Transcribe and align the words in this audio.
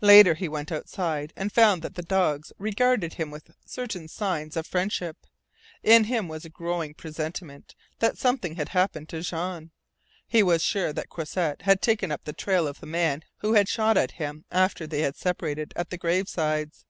Later 0.00 0.34
he 0.34 0.48
went 0.48 0.72
outside, 0.72 1.32
and 1.36 1.52
found 1.52 1.82
that 1.82 1.94
the 1.94 2.02
dogs 2.02 2.52
regarded 2.58 3.14
him 3.14 3.30
with 3.30 3.52
certain 3.64 4.08
signs 4.08 4.56
of 4.56 4.66
friendship. 4.66 5.16
In 5.84 6.02
him 6.02 6.26
was 6.26 6.44
a 6.44 6.48
growing 6.50 6.94
presentiment 6.94 7.76
that 8.00 8.18
something 8.18 8.56
had 8.56 8.70
happened 8.70 9.08
to 9.10 9.20
Jean. 9.22 9.70
He 10.26 10.42
was 10.42 10.64
sure 10.64 10.92
that 10.94 11.10
Croisset 11.10 11.62
had 11.62 11.80
taken 11.80 12.10
up 12.10 12.24
the 12.24 12.32
trail 12.32 12.66
of 12.66 12.80
the 12.80 12.86
man 12.86 13.22
who 13.36 13.52
had 13.52 13.68
shot 13.68 13.96
at 13.96 14.10
him 14.18 14.44
soon 14.52 14.58
after 14.62 14.84
they 14.84 15.02
had 15.02 15.14
separated 15.14 15.72
at 15.76 15.90
the 15.90 15.96
gravesides. 15.96 16.84